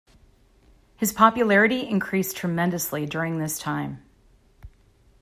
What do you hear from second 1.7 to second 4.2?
increased tremendously during this time.